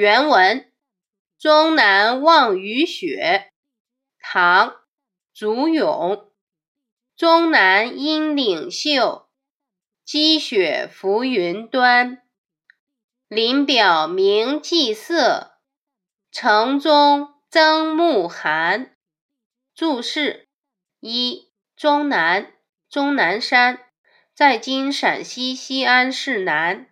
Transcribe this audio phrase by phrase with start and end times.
[0.00, 0.70] 原文：
[1.40, 3.50] 终南望雨雪，
[4.20, 4.68] 唐·
[5.34, 6.30] 祖咏。
[7.16, 9.28] 终南阴岭秀，
[10.04, 12.22] 积雪浮云端。
[13.26, 15.58] 林表明霁色，
[16.30, 18.96] 城中增暮寒。
[19.74, 20.46] 注释：
[21.00, 22.52] 一、终南，
[22.88, 23.80] 终南山，
[24.32, 26.88] 在今陕西西安市南。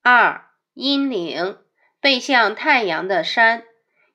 [0.00, 1.58] 二、阴岭。
[2.00, 3.64] 背向太阳的山，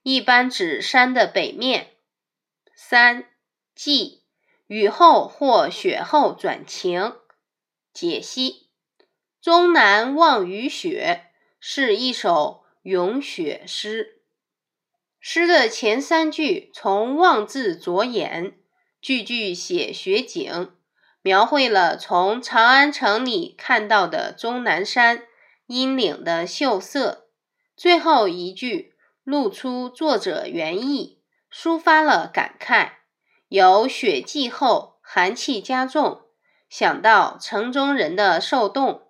[0.03, 1.88] 一般指山的北面。
[2.75, 3.25] 三
[3.75, 4.21] 霁，
[4.67, 7.13] 雨后或雪后转晴。
[7.94, 8.70] 解析：
[9.41, 11.25] 终南望雨雪
[11.59, 14.22] 是一首咏雪诗。
[15.20, 18.58] 诗的前三句从望字着眼，
[19.02, 20.73] 句句写雪景，
[21.22, 25.23] 描绘了从长安城里看到的终南山
[25.67, 27.23] 阴岭的秀色。
[27.76, 31.20] 最后一句露出作者原意，
[31.52, 32.92] 抒发了感慨。
[33.47, 36.22] 有雪霁后寒气加重，
[36.70, 39.08] 想到城中人的受冻。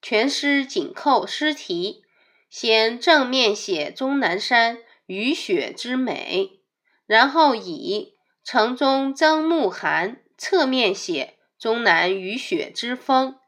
[0.00, 2.02] 全诗紧扣诗题，
[2.50, 6.60] 先正面写终南山雨雪之美，
[7.06, 13.38] 然后以城中增暮寒侧面写终南雨雪之风。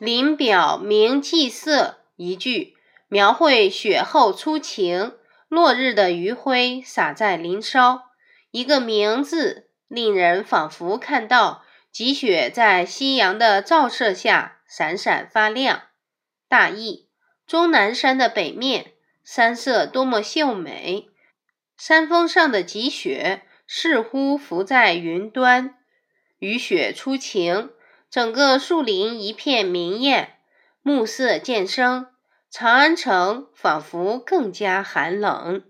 [0.00, 2.73] 临表明霁色一句。
[3.14, 5.12] 描绘雪后初晴，
[5.46, 8.06] 落日的余晖洒在林梢，
[8.50, 15.82] 一个“明”字，令人仿佛看到积雪在夕阳的照射下闪闪发亮。
[16.48, 17.08] 大意：
[17.46, 21.06] 终南山的北面，山色多么秀美，
[21.76, 25.76] 山峰上的积雪似乎浮在云端。
[26.40, 27.70] 雨雪初晴，
[28.10, 30.38] 整个树林一片明艳，
[30.82, 32.08] 暮色渐深。
[32.56, 35.64] 长安城仿佛更加寒冷。